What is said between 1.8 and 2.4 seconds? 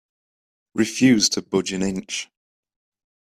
inch